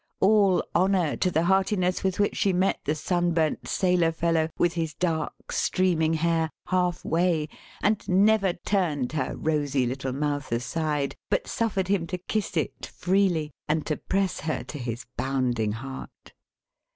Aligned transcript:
All 0.19 0.63
honor 0.73 1.15
to 1.17 1.29
the 1.29 1.43
heartiness 1.43 2.03
with 2.03 2.19
which 2.19 2.35
she 2.35 2.53
met 2.53 2.79
the 2.85 2.95
sunburnt 2.95 3.67
Sailor 3.67 4.11
fellow, 4.11 4.49
with 4.57 4.73
his 4.73 4.95
dark 4.95 5.51
streaming 5.51 6.15
hair, 6.15 6.49
half 6.65 7.05
way, 7.05 7.47
and 7.83 8.09
never 8.09 8.53
turned 8.53 9.11
her 9.11 9.35
rosy 9.37 9.85
little 9.85 10.11
mouth 10.11 10.51
aside, 10.51 11.15
but 11.29 11.45
suffered 11.45 11.87
him 11.87 12.07
to 12.07 12.17
kiss 12.17 12.57
it, 12.57 12.87
freely, 12.87 13.51
and 13.67 13.85
to 13.85 13.97
press 13.97 14.39
her 14.39 14.63
to 14.63 14.79
his 14.79 15.05
bounding 15.17 15.73
heart! 15.73 16.33